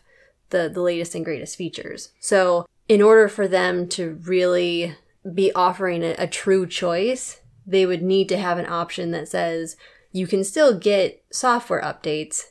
the 0.54 0.70
the 0.70 0.82
latest 0.82 1.14
and 1.16 1.26
greatest 1.26 1.58
features. 1.58 2.10
So, 2.22 2.66
in 2.88 3.02
order 3.02 3.28
for 3.28 3.48
them 3.48 3.90
to 3.90 4.20
really 4.24 4.96
be 5.34 5.52
offering 5.54 6.04
a, 6.04 6.16
a 6.18 6.28
true 6.28 6.66
choice, 6.66 7.42
they 7.66 7.86
would 7.86 8.02
need 8.02 8.30
to 8.30 8.38
have 8.38 8.58
an 8.58 8.68
option 8.68 9.12
that 9.12 9.28
says 9.28 9.76
you 10.14 10.28
can 10.28 10.44
still 10.46 10.78
get 10.78 11.24
software 11.32 11.82
updates 11.82 12.44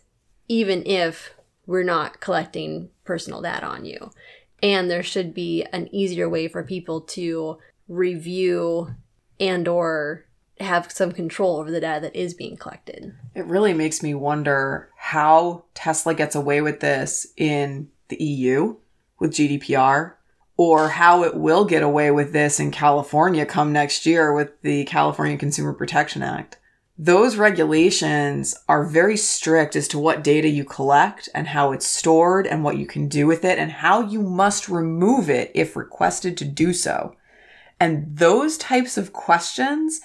even 0.48 0.84
if 0.84 1.32
we're 1.66 1.84
not 1.84 2.20
collecting 2.20 2.90
personal 3.04 3.40
data 3.40 3.64
on 3.64 3.84
you. 3.84 4.10
And 4.62 4.90
there 4.90 5.02
should 5.02 5.32
be 5.32 5.64
an 5.72 5.88
easier 5.94 6.28
way 6.28 6.48
for 6.48 6.62
people 6.62 7.00
to 7.00 7.58
review 7.92 8.94
and 9.38 9.68
or 9.68 10.26
have 10.60 10.92
some 10.92 11.12
control 11.12 11.56
over 11.56 11.70
the 11.70 11.80
data 11.80 12.00
that 12.00 12.16
is 12.16 12.34
being 12.34 12.56
collected. 12.56 13.14
It 13.34 13.46
really 13.46 13.74
makes 13.74 14.02
me 14.02 14.14
wonder 14.14 14.90
how 14.96 15.64
Tesla 15.74 16.14
gets 16.14 16.34
away 16.34 16.60
with 16.60 16.80
this 16.80 17.26
in 17.36 17.88
the 18.08 18.22
EU 18.22 18.76
with 19.18 19.32
GDPR 19.32 20.14
or 20.56 20.90
how 20.90 21.24
it 21.24 21.34
will 21.34 21.64
get 21.64 21.82
away 21.82 22.10
with 22.10 22.32
this 22.32 22.60
in 22.60 22.70
California 22.70 23.46
come 23.46 23.72
next 23.72 24.06
year 24.06 24.32
with 24.32 24.50
the 24.62 24.84
California 24.84 25.36
Consumer 25.36 25.72
Protection 25.72 26.22
Act. 26.22 26.58
Those 26.98 27.36
regulations 27.36 28.54
are 28.68 28.84
very 28.84 29.16
strict 29.16 29.74
as 29.74 29.88
to 29.88 29.98
what 29.98 30.22
data 30.22 30.48
you 30.48 30.64
collect 30.64 31.28
and 31.34 31.48
how 31.48 31.72
it's 31.72 31.86
stored 31.86 32.46
and 32.46 32.62
what 32.62 32.76
you 32.76 32.86
can 32.86 33.08
do 33.08 33.26
with 33.26 33.44
it 33.44 33.58
and 33.58 33.72
how 33.72 34.02
you 34.02 34.20
must 34.22 34.68
remove 34.68 35.30
it 35.30 35.50
if 35.54 35.74
requested 35.74 36.36
to 36.36 36.44
do 36.44 36.72
so. 36.72 37.16
And 37.82 38.16
those 38.16 38.58
types 38.58 38.96
of 38.96 39.12
questions 39.12 40.02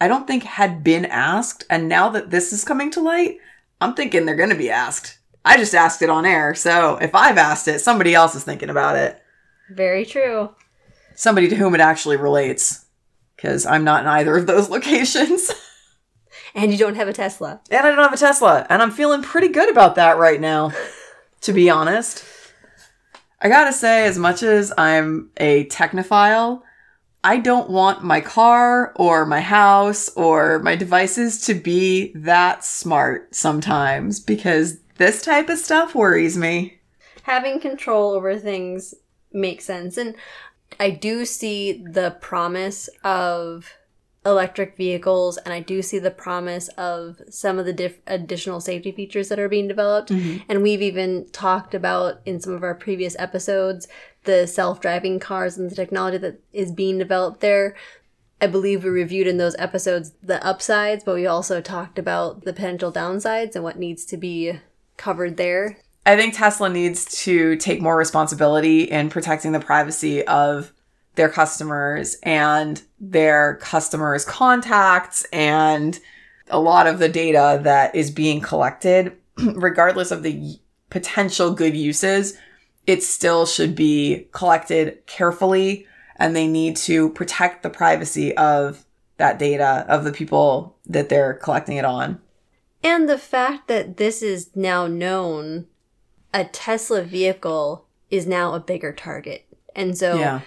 I 0.00 0.08
don't 0.08 0.26
think 0.26 0.42
had 0.42 0.82
been 0.82 1.04
asked. 1.04 1.62
And 1.70 1.88
now 1.88 2.08
that 2.08 2.30
this 2.30 2.52
is 2.52 2.64
coming 2.64 2.90
to 2.90 3.00
light, 3.00 3.36
I'm 3.80 3.94
thinking 3.94 4.26
they're 4.26 4.34
going 4.34 4.50
to 4.50 4.56
be 4.56 4.68
asked. 4.68 5.20
I 5.44 5.56
just 5.56 5.72
asked 5.72 6.02
it 6.02 6.10
on 6.10 6.26
air. 6.26 6.56
So 6.56 6.96
if 6.96 7.14
I've 7.14 7.38
asked 7.38 7.68
it, 7.68 7.78
somebody 7.78 8.14
else 8.14 8.34
is 8.34 8.42
thinking 8.42 8.68
about 8.68 8.96
it. 8.96 9.22
Very 9.70 10.04
true. 10.04 10.56
Somebody 11.14 11.46
to 11.46 11.54
whom 11.54 11.72
it 11.76 11.80
actually 11.80 12.16
relates. 12.16 12.86
Because 13.36 13.64
I'm 13.64 13.84
not 13.84 14.02
in 14.02 14.08
either 14.08 14.36
of 14.36 14.48
those 14.48 14.68
locations. 14.76 15.52
and 16.56 16.72
you 16.72 16.78
don't 16.78 16.96
have 16.96 17.06
a 17.06 17.12
Tesla. 17.12 17.60
And 17.70 17.86
I 17.86 17.90
don't 17.90 18.02
have 18.02 18.12
a 18.12 18.16
Tesla. 18.16 18.66
And 18.68 18.82
I'm 18.82 18.90
feeling 18.90 19.22
pretty 19.22 19.48
good 19.48 19.70
about 19.70 19.94
that 19.94 20.18
right 20.18 20.40
now, 20.40 20.72
to 21.42 21.52
be 21.52 21.70
honest. 21.70 22.24
I 23.40 23.48
gotta 23.48 23.72
say, 23.72 24.06
as 24.06 24.18
much 24.18 24.42
as 24.42 24.72
I'm 24.76 25.30
a 25.36 25.66
technophile, 25.66 26.62
I 27.22 27.36
don't 27.38 27.68
want 27.68 28.02
my 28.02 28.20
car 28.20 28.92
or 28.96 29.26
my 29.26 29.40
house 29.40 30.08
or 30.16 30.58
my 30.60 30.74
devices 30.74 31.44
to 31.46 31.54
be 31.54 32.12
that 32.14 32.64
smart 32.64 33.34
sometimes 33.34 34.20
because 34.20 34.78
this 34.96 35.22
type 35.22 35.48
of 35.48 35.58
stuff 35.58 35.94
worries 35.94 36.38
me. 36.38 36.78
Having 37.24 37.60
control 37.60 38.12
over 38.12 38.38
things 38.38 38.94
makes 39.32 39.64
sense. 39.64 39.98
And 39.98 40.14
I 40.78 40.90
do 40.90 41.26
see 41.26 41.84
the 41.84 42.16
promise 42.20 42.88
of 43.04 43.70
electric 44.24 44.76
vehicles 44.76 45.38
and 45.38 45.54
I 45.54 45.60
do 45.60 45.80
see 45.80 45.98
the 45.98 46.10
promise 46.10 46.68
of 46.76 47.22
some 47.30 47.58
of 47.58 47.64
the 47.64 47.72
diff- 47.72 48.00
additional 48.06 48.60
safety 48.60 48.92
features 48.92 49.28
that 49.28 49.38
are 49.38 49.48
being 49.48 49.68
developed. 49.68 50.10
Mm-hmm. 50.10 50.44
And 50.48 50.62
we've 50.62 50.82
even 50.82 51.26
talked 51.32 51.74
about 51.74 52.20
in 52.26 52.40
some 52.40 52.52
of 52.52 52.62
our 52.62 52.74
previous 52.74 53.16
episodes 53.18 53.88
the 54.24 54.46
self-driving 54.46 55.18
cars 55.20 55.56
and 55.56 55.70
the 55.70 55.74
technology 55.74 56.18
that 56.18 56.40
is 56.52 56.72
being 56.72 56.98
developed 56.98 57.40
there. 57.40 57.74
I 58.40 58.46
believe 58.46 58.84
we 58.84 58.90
reviewed 58.90 59.26
in 59.26 59.38
those 59.38 59.56
episodes 59.58 60.12
the 60.22 60.44
upsides, 60.44 61.04
but 61.04 61.14
we 61.14 61.26
also 61.26 61.60
talked 61.60 61.98
about 61.98 62.44
the 62.44 62.52
potential 62.52 62.92
downsides 62.92 63.54
and 63.54 63.64
what 63.64 63.78
needs 63.78 64.04
to 64.06 64.16
be 64.16 64.58
covered 64.96 65.36
there. 65.36 65.78
I 66.06 66.16
think 66.16 66.34
Tesla 66.34 66.70
needs 66.70 67.04
to 67.24 67.56
take 67.56 67.82
more 67.82 67.96
responsibility 67.96 68.84
in 68.84 69.10
protecting 69.10 69.52
the 69.52 69.60
privacy 69.60 70.26
of 70.26 70.72
their 71.14 71.28
customers 71.28 72.16
and 72.22 72.82
their 72.98 73.56
customers' 73.56 74.24
contacts 74.24 75.24
and 75.32 75.98
a 76.48 76.58
lot 76.58 76.86
of 76.86 76.98
the 76.98 77.08
data 77.08 77.60
that 77.62 77.94
is 77.94 78.10
being 78.10 78.40
collected, 78.40 79.16
regardless 79.36 80.10
of 80.10 80.22
the 80.22 80.58
potential 80.88 81.52
good 81.52 81.76
uses, 81.76 82.36
it 82.86 83.02
still 83.02 83.46
should 83.46 83.74
be 83.74 84.28
collected 84.32 85.04
carefully 85.06 85.86
and 86.16 86.36
they 86.36 86.46
need 86.46 86.76
to 86.76 87.10
protect 87.10 87.62
the 87.62 87.70
privacy 87.70 88.36
of 88.36 88.84
that 89.16 89.38
data 89.38 89.84
of 89.88 90.04
the 90.04 90.12
people 90.12 90.76
that 90.86 91.08
they're 91.08 91.34
collecting 91.34 91.76
it 91.76 91.84
on. 91.84 92.20
And 92.82 93.08
the 93.08 93.18
fact 93.18 93.68
that 93.68 93.96
this 93.96 94.22
is 94.22 94.50
now 94.54 94.86
known, 94.86 95.66
a 96.32 96.44
Tesla 96.44 97.02
vehicle 97.02 97.86
is 98.10 98.26
now 98.26 98.54
a 98.54 98.60
bigger 98.60 98.92
target. 98.92 99.46
And 99.74 99.96
so 99.96 100.18
yeah. 100.18 100.40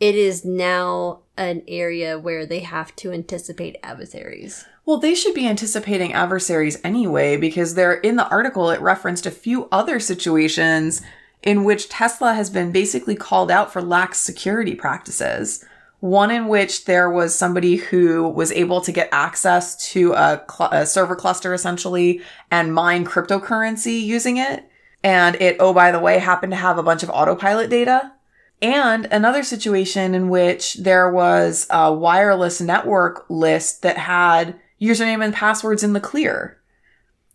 it 0.00 0.14
is 0.14 0.44
now 0.44 1.20
an 1.36 1.62
area 1.68 2.18
where 2.18 2.46
they 2.46 2.60
have 2.60 2.94
to 2.96 3.12
anticipate 3.12 3.76
adversaries. 3.82 4.64
Well, 4.84 4.98
they 4.98 5.14
should 5.14 5.34
be 5.34 5.46
anticipating 5.46 6.12
adversaries 6.12 6.80
anyway 6.82 7.36
because 7.36 7.74
they're 7.74 7.94
in 7.94 8.16
the 8.16 8.28
article 8.28 8.70
it 8.70 8.80
referenced 8.80 9.26
a 9.26 9.30
few 9.30 9.68
other 9.70 10.00
situations 10.00 11.02
in 11.42 11.64
which 11.64 11.88
Tesla 11.88 12.34
has 12.34 12.50
been 12.50 12.72
basically 12.72 13.14
called 13.14 13.50
out 13.50 13.72
for 13.72 13.80
lax 13.80 14.18
security 14.18 14.74
practices. 14.74 15.64
One 16.00 16.30
in 16.30 16.48
which 16.48 16.84
there 16.84 17.10
was 17.10 17.34
somebody 17.34 17.76
who 17.76 18.28
was 18.28 18.52
able 18.52 18.80
to 18.82 18.92
get 18.92 19.08
access 19.10 19.90
to 19.92 20.12
a, 20.12 20.44
cl- 20.48 20.70
a 20.70 20.86
server 20.86 21.16
cluster 21.16 21.52
essentially 21.52 22.20
and 22.50 22.74
mine 22.74 23.04
cryptocurrency 23.04 24.00
using 24.00 24.36
it. 24.36 24.68
And 25.02 25.36
it, 25.36 25.56
oh, 25.60 25.72
by 25.72 25.90
the 25.90 25.98
way, 25.98 26.18
happened 26.18 26.52
to 26.52 26.56
have 26.56 26.78
a 26.78 26.82
bunch 26.82 27.02
of 27.02 27.10
autopilot 27.10 27.70
data. 27.70 28.12
And 28.60 29.06
another 29.06 29.44
situation 29.44 30.14
in 30.14 30.28
which 30.28 30.74
there 30.74 31.10
was 31.10 31.66
a 31.70 31.92
wireless 31.92 32.60
network 32.60 33.24
list 33.28 33.82
that 33.82 33.98
had 33.98 34.58
username 34.80 35.24
and 35.24 35.34
passwords 35.34 35.84
in 35.84 35.92
the 35.92 36.00
clear. 36.00 36.60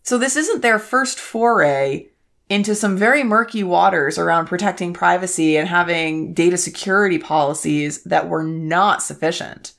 So 0.02 0.18
this 0.18 0.36
isn't 0.36 0.60
their 0.60 0.78
first 0.78 1.18
foray 1.18 2.08
into 2.48 2.74
some 2.74 2.96
very 2.96 3.24
murky 3.24 3.62
waters 3.62 4.18
around 4.18 4.46
protecting 4.46 4.92
privacy 4.92 5.56
and 5.56 5.68
having 5.68 6.34
data 6.34 6.56
security 6.56 7.18
policies 7.18 8.02
that 8.04 8.28
were 8.28 8.42
not 8.44 9.02
sufficient. 9.02 9.72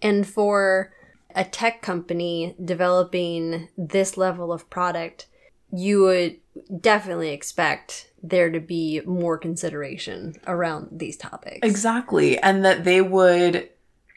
And 0.00 0.26
for 0.26 0.92
a 1.34 1.44
tech 1.44 1.82
company 1.82 2.54
developing 2.64 3.68
this 3.76 4.16
level 4.16 4.52
of 4.52 4.68
product, 4.70 5.26
you 5.72 6.02
would 6.02 6.36
definitely 6.80 7.30
expect 7.30 8.10
there 8.22 8.50
to 8.50 8.60
be 8.60 9.00
more 9.06 9.38
consideration 9.38 10.34
around 10.46 10.88
these 10.90 11.16
topics. 11.16 11.60
Exactly. 11.62 12.38
And 12.38 12.64
that 12.64 12.84
they 12.84 13.00
would 13.00 13.68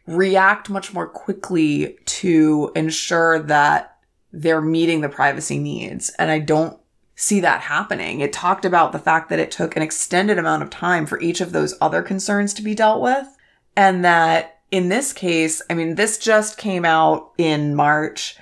react 0.08 0.70
much 0.70 0.94
more 0.94 1.08
quickly 1.08 1.98
to 2.06 2.72
ensure 2.76 3.40
that 3.40 3.98
they're 4.32 4.62
meeting 4.62 5.02
the 5.02 5.10
privacy 5.10 5.60
needs. 5.60 6.10
And 6.18 6.32
I 6.32 6.40
don't 6.40 6.78
see 7.16 7.40
that 7.40 7.62
happening. 7.62 8.20
It 8.20 8.34
talked 8.34 8.66
about 8.66 8.92
the 8.92 9.00
fact 9.00 9.30
that 9.30 9.40
it 9.40 9.52
took 9.52 9.76
an 9.76 9.84
extended 9.84 10.38
amount 10.38 10.64
of 10.64 10.70
time 10.70 11.06
for 11.06 11.20
each 11.22 11.42
of 11.42 11.52
those 11.52 11.76
other 11.80 12.02
concerns 12.02 12.54
to 12.56 12.62
be 12.62 12.76
dealt 12.76 13.02
with. 13.02 13.28
And 13.76 14.04
that 14.04 14.62
in 14.72 14.90
this 14.90 15.14
case, 15.14 15.62
I 15.70 15.76
mean, 15.76 15.96
this 15.96 16.18
just 16.18 16.58
came 16.58 16.86
out 16.86 17.32
in 17.38 17.76
March, 17.76 18.38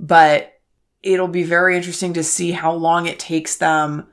but 0.00 0.58
it'll 1.02 1.28
be 1.28 1.42
very 1.42 1.76
interesting 1.76 2.14
to 2.14 2.24
see 2.24 2.52
how 2.52 2.72
long 2.72 3.06
it 3.06 3.18
takes 3.18 3.56
them 3.56 4.06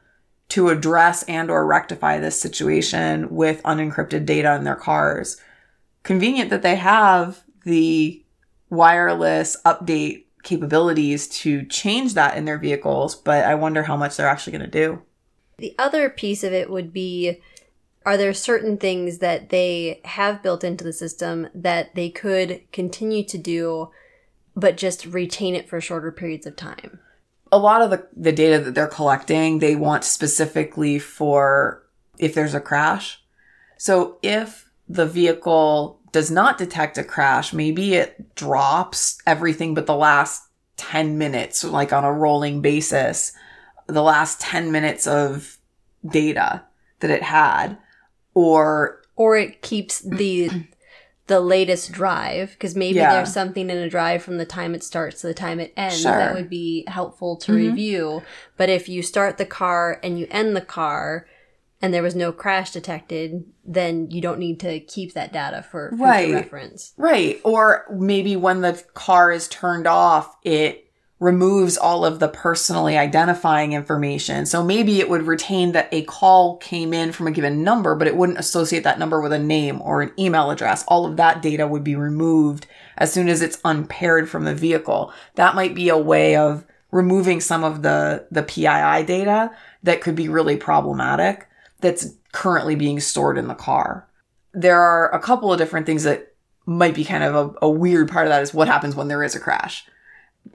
to 0.50 0.68
address 0.68 1.24
and 1.24 1.50
or 1.50 1.66
rectify 1.66 2.20
this 2.20 2.38
situation 2.40 3.34
with 3.34 3.64
unencrypted 3.64 4.26
data 4.26 4.54
in 4.56 4.66
their 4.66 4.76
cars. 4.76 5.38
Convenient 6.04 6.50
that 6.50 6.62
they 6.62 6.76
have 6.76 7.42
the 7.64 8.22
wireless 8.70 9.56
update 9.66 10.26
capabilities 10.44 11.28
to 11.28 11.66
change 11.66 12.14
that 12.14 12.38
in 12.38 12.46
their 12.46 12.58
vehicles, 12.58 13.16
but 13.16 13.46
I 13.46 13.56
wonder 13.56 13.84
how 13.84 13.98
much 13.98 14.18
they're 14.18 14.28
actually 14.28 14.58
going 14.58 14.70
to 14.70 14.80
do. 14.80 15.02
The 15.58 15.76
other 15.78 16.10
piece 16.10 16.44
of 16.44 16.54
it 16.54 16.70
would 16.70 16.92
be 16.92 17.42
are 18.06 18.18
there 18.18 18.34
certain 18.34 18.78
things 18.78 19.20
that 19.20 19.50
they 19.50 20.02
have 20.06 20.42
built 20.42 20.64
into 20.64 20.84
the 20.84 20.94
system 20.94 21.48
that 21.54 21.94
they 21.94 22.10
could 22.10 22.62
continue 22.72 23.24
to 23.26 23.38
do 23.38 23.92
but 24.56 24.76
just 24.76 25.06
retain 25.06 25.56
it 25.56 25.70
for 25.70 25.80
shorter 25.80 26.12
periods 26.12 26.46
of 26.46 26.56
time? 26.56 27.00
A 27.52 27.60
lot 27.60 27.82
of 27.82 27.90
the, 27.90 28.08
the 28.16 28.32
data 28.32 28.64
that 28.64 28.74
they're 28.74 28.88
collecting, 28.88 29.60
they 29.60 29.76
want 29.76 30.04
specifically 30.04 30.98
for 31.00 31.84
if 32.18 32.34
there's 32.34 32.56
a 32.56 32.60
crash. 32.60 33.22
So 33.78 34.18
if 34.22 34.70
the 34.90 35.06
vehicle 35.06 36.01
does 36.12 36.30
not 36.32 36.58
detect 36.58 36.98
a 36.98 37.04
crash, 37.04 37.54
maybe 37.54 37.96
it 37.96 38.36
drops 38.36 39.18
everything 39.26 39.74
but 39.74 39.86
the 39.86 39.96
last 39.96 40.44
10 40.78 41.18
minutes, 41.18 41.64
like 41.64 41.94
on 41.94 42.04
a 42.04 42.12
rolling 42.12 42.62
basis, 42.62 43.34
the 43.88 44.02
last 44.02 44.42
10 44.42 44.72
minutes 44.72 45.06
of 45.08 45.58
data 46.10 46.64
that 47.00 47.12
it 47.12 47.24
had 47.24 47.78
or 48.34 49.02
or 49.16 49.38
it 49.38 49.62
keeps 49.62 50.00
the 50.00 50.50
the 51.28 51.40
latest 51.40 51.92
drive 51.92 52.52
because 52.52 52.76
maybe 52.76 52.98
Yeah. 52.98 53.14
there's 53.14 53.32
something 53.32 53.70
in 53.70 53.78
a 53.78 53.90
drive 53.90 54.24
from 54.24 54.38
the 54.38 54.46
time 54.46 54.74
it 54.74 54.84
starts 54.84 55.22
to 55.22 55.28
the 55.28 55.34
time 55.34 55.60
it 55.60 55.72
ends 55.78 56.02
Sure. 56.02 56.12
that 56.18 56.34
would 56.34 56.50
be 56.50 56.84
helpful 56.88 57.38
to 57.38 57.52
Mhm. 57.52 57.56
review 57.56 58.24
but 58.58 58.70
if 58.70 58.90
you 58.90 59.02
start 59.04 59.38
the 59.38 59.46
car 59.46 60.00
and 60.04 60.18
you 60.20 60.28
end 60.32 60.56
the 60.56 60.62
car 60.62 61.28
and 61.82 61.94
there 61.94 62.04
was 62.04 62.16
no 62.16 62.32
crash 62.32 62.72
detected 62.72 63.44
then 63.66 64.10
you 64.10 64.22
don't 64.22 64.40
need 64.40 64.60
to 64.60 64.80
keep 64.82 65.14
that 65.14 65.32
data 65.34 65.64
for 65.64 65.90
future 65.90 66.04
Right. 66.04 66.34
reference 66.34 66.94
Right. 66.98 67.40
Or 67.44 67.86
maybe 67.92 68.36
when 68.36 68.62
the 68.62 68.84
car 68.94 69.32
is 69.32 69.48
turned 69.48 69.88
off, 69.88 70.36
it 70.44 70.88
removes 71.20 71.78
all 71.78 72.04
of 72.04 72.20
the 72.20 72.28
personally 72.28 72.98
identifying 72.98 73.74
information. 73.74 74.44
So 74.48 74.64
maybe 74.64 75.00
it 75.00 75.08
would 75.08 75.28
retain 75.28 75.72
that 75.74 75.88
a 75.92 76.02
call 76.06 76.58
came 76.58 76.94
in 76.94 77.12
from 77.12 77.28
a 77.28 77.32
given 77.32 77.64
number, 77.64 77.94
but 77.96 78.08
it 78.08 78.18
wouldn't 78.18 78.40
associate 78.40 78.84
that 78.86 78.98
number 78.98 79.22
with 79.22 79.32
a 79.32 79.38
name 79.38 79.80
or 79.84 80.02
an 80.02 80.12
email 80.18 80.50
address. 80.50 80.84
All 80.88 81.06
of 81.06 81.18
that 81.18 81.44
data 81.44 81.68
would 81.68 81.84
be 81.84 81.96
removed 81.96 82.66
as 82.98 83.14
soon 83.14 83.30
as 83.30 83.44
it's 83.44 83.60
unpaired 83.64 84.30
from 84.30 84.46
the 84.46 84.56
vehicle. 84.56 85.14
That 85.36 85.54
might 85.54 85.76
be 85.76 85.90
a 85.90 85.98
way 85.98 86.36
of 86.36 86.66
removing 86.90 87.40
some 87.40 87.64
of 87.64 87.84
the, 87.84 88.26
the 88.32 88.42
PII 88.42 89.06
data 89.06 89.52
that 89.84 90.02
could 90.02 90.16
be 90.16 90.28
really 90.28 90.58
problematic 90.58 91.48
that's 91.82 92.14
currently 92.32 92.76
being 92.76 93.00
stored 93.00 93.38
in 93.38 93.48
the 93.48 93.56
car. 93.56 94.08
There 94.54 94.80
are 94.80 95.14
a 95.14 95.20
couple 95.20 95.52
of 95.52 95.58
different 95.58 95.86
things 95.86 96.04
that 96.04 96.34
might 96.66 96.96
be 96.96 97.04
kind 97.04 97.24
of 97.24 97.36
a, 97.36 97.66
a 97.66 97.70
weird 97.70 98.10
part 98.10 98.28
of 98.28 98.30
that 98.30 98.42
is 98.42 98.54
what 98.54 98.68
happens 98.68 98.96
when 98.96 99.08
there 99.08 99.24
is 99.24 99.36
a 99.36 99.40
crash. 99.40 99.86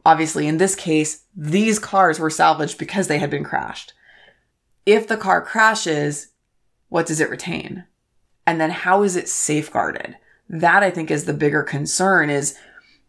Obviously, 0.04 0.46
in 0.46 0.58
this 0.58 0.74
case, 0.74 1.24
these 1.36 1.78
cars 1.78 2.18
were 2.18 2.30
salvaged 2.30 2.78
because 2.78 3.08
they 3.08 3.18
had 3.18 3.30
been 3.30 3.44
crashed. 3.44 3.92
If 4.84 5.08
the 5.08 5.16
car 5.16 5.42
crashes, 5.42 6.28
what 6.88 7.06
does 7.06 7.20
it 7.20 7.30
retain? 7.30 7.84
And 8.46 8.60
then 8.60 8.70
how 8.70 9.02
is 9.02 9.16
it 9.16 9.28
safeguarded? 9.28 10.16
That 10.48 10.82
I 10.82 10.90
think 10.90 11.10
is 11.10 11.24
the 11.24 11.34
bigger 11.34 11.62
concern 11.62 12.30
is 12.30 12.56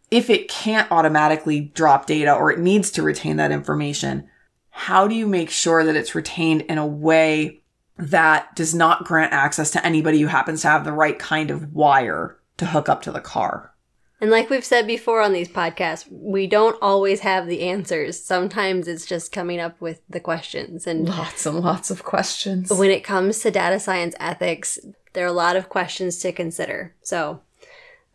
if 0.10 0.30
it 0.30 0.50
can't 0.50 0.92
automatically 0.92 1.60
drop 1.76 2.08
data 2.08 2.34
or 2.34 2.52
it 2.52 2.60
needs 2.60 2.90
to 2.92 3.04
retain 3.04 3.38
that 3.38 3.52
information, 3.52 4.28
how 4.70 5.08
do 5.08 5.16
you 5.16 5.28
make 5.28 5.50
sure 5.50 5.84
that 5.84 5.96
it's 5.96 6.16
retained 6.16 6.62
in 6.64 6.78
a 6.78 6.86
way 6.86 7.57
that 7.98 8.56
does 8.56 8.74
not 8.76 9.06
grant 9.06 9.34
access 9.34 9.72
to 9.72 9.86
anybody 9.86 10.20
who 10.22 10.28
happens 10.28 10.62
to 10.62 10.68
have 10.68 10.84
the 10.86 10.92
right 10.94 11.18
kind 11.18 11.52
of 11.52 11.74
wire 11.74 12.38
to 12.58 12.66
hook 12.68 12.90
up 12.90 13.02
to 13.04 13.12
the 13.12 13.22
car? 13.22 13.74
and 14.20 14.32
like 14.32 14.50
we've 14.50 14.66
said 14.66 14.88
before 14.88 15.22
on 15.22 15.32
these 15.32 15.48
podcasts 15.48 16.06
we 16.10 16.48
don't 16.48 16.76
always 16.82 17.20
have 17.20 17.46
the 17.46 17.62
answers 17.62 18.20
sometimes 18.20 18.88
it's 18.88 19.06
just 19.06 19.32
coming 19.32 19.60
up 19.60 19.80
with 19.80 20.02
the 20.10 20.20
questions 20.20 20.88
and 20.88 21.08
Lots 21.08 21.46
and 21.46 21.60
lots 21.60 21.92
of 21.92 22.04
questions. 22.04 22.72
when 22.72 22.90
it 22.90 23.04
comes 23.04 23.38
to 23.42 23.52
data 23.52 23.80
science 23.80 24.16
ethics, 24.20 24.80
there 25.14 25.24
are 25.24 25.30
a 25.30 25.32
lot 25.34 25.56
of 25.56 25.70
questions 25.70 26.18
to 26.20 26.32
consider. 26.32 26.96
So 27.04 27.42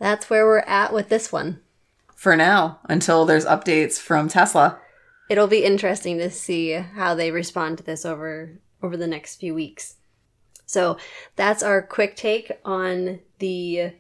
that's 0.00 0.28
where 0.28 0.44
we're 0.44 0.59
at 0.61 0.92
with 0.92 1.09
this 1.09 1.30
one. 1.30 1.61
For 2.16 2.37
now, 2.37 2.80
until 2.88 3.24
there's 3.24 3.44
updates 3.46 3.98
from 4.00 4.28
Tesla. 4.28 4.78
It'll 5.30 5.46
be 5.46 5.64
interesting 5.64 6.18
to 6.18 6.30
see 6.30 6.72
how 6.72 7.14
they 7.14 7.30
respond 7.30 7.78
to 7.78 7.85
this 7.85 8.04
over 8.04 8.59
over 8.83 8.97
the 8.97 9.07
next 9.07 9.37
few 9.37 9.55
weeks. 9.55 9.97
So 10.66 10.97
that's 11.37 11.62
our 11.62 11.83
quick 11.83 12.16
take 12.16 12.53
on 12.64 13.21
the 13.38 13.92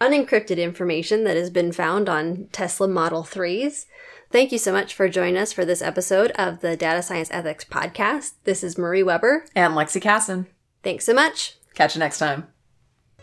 unencrypted 0.00 0.58
information 0.58 1.24
that 1.24 1.36
has 1.36 1.50
been 1.50 1.72
found 1.72 2.08
on 2.08 2.48
Tesla 2.52 2.88
Model 2.88 3.22
3s. 3.22 3.86
Thank 4.30 4.52
you 4.52 4.58
so 4.58 4.72
much 4.72 4.94
for 4.94 5.08
joining 5.08 5.36
us 5.36 5.52
for 5.52 5.64
this 5.64 5.82
episode 5.82 6.30
of 6.32 6.60
the 6.60 6.76
Data 6.76 7.02
Science 7.02 7.30
Ethics 7.32 7.64
Podcast. 7.64 8.32
This 8.44 8.62
is 8.62 8.78
Marie 8.78 9.02
Weber. 9.02 9.46
And 9.54 9.74
Lexi 9.74 10.00
Kassan. 10.00 10.46
Thanks 10.82 11.04
so 11.04 11.14
much. 11.14 11.56
Catch 11.74 11.94
you 11.94 12.00
next 12.00 12.18
time. 12.18 12.57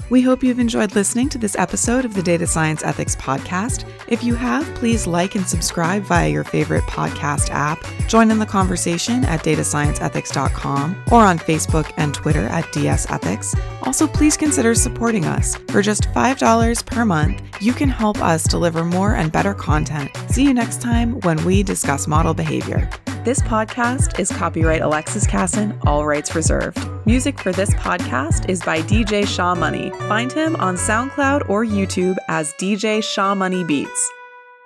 We 0.09 0.21
hope 0.21 0.43
you've 0.43 0.59
enjoyed 0.59 0.93
listening 0.93 1.29
to 1.29 1.39
this 1.39 1.55
episode 1.57 2.05
of 2.05 2.13
the 2.13 2.21
Data 2.21 2.45
Science 2.45 2.83
Ethics 2.83 3.15
Podcast. 3.15 3.89
If 4.07 4.23
you 4.23 4.35
have, 4.35 4.63
please 4.75 5.07
like 5.07 5.33
and 5.33 5.47
subscribe 5.47 6.03
via 6.03 6.29
your 6.29 6.43
favorite 6.43 6.83
podcast 6.83 7.49
app. 7.49 7.83
Join 8.07 8.29
in 8.29 8.37
the 8.37 8.45
conversation 8.45 9.25
at 9.25 9.43
datascienceethics.com 9.43 11.03
or 11.11 11.21
on 11.23 11.39
Facebook 11.39 11.91
and 11.97 12.13
Twitter 12.13 12.45
at 12.47 12.71
DS 12.71 13.09
Ethics. 13.09 13.55
Also, 13.81 14.05
please 14.05 14.37
consider 14.37 14.75
supporting 14.75 15.25
us. 15.25 15.55
For 15.69 15.81
just 15.81 16.03
$5 16.09 16.85
per 16.85 17.03
month, 17.03 17.41
you 17.59 17.73
can 17.73 17.89
help 17.89 18.21
us 18.21 18.43
deliver 18.43 18.85
more 18.85 19.15
and 19.15 19.31
better 19.31 19.55
content. 19.55 20.11
See 20.29 20.43
you 20.43 20.53
next 20.53 20.81
time 20.81 21.19
when 21.21 21.43
we 21.45 21.63
discuss 21.63 22.05
model 22.05 22.35
behavior. 22.35 22.87
This 23.25 23.41
podcast 23.41 24.19
is 24.19 24.31
copyright 24.31 24.83
Alexis 24.83 25.25
Kassan, 25.25 25.79
all 25.87 26.05
rights 26.05 26.35
reserved. 26.35 26.77
Music 27.07 27.39
for 27.39 27.51
this 27.51 27.71
podcast 27.71 28.47
is 28.47 28.61
by 28.61 28.83
DJ 28.83 29.25
Shaw 29.25 29.55
Money. 29.55 29.89
Find 30.07 30.31
him 30.31 30.55
on 30.57 30.75
SoundCloud 30.75 31.49
or 31.49 31.65
YouTube 31.65 32.17
as 32.27 32.53
DJ 32.59 33.03
Shaw 33.03 33.33
Money 33.33 33.63
Beats. 33.63 34.11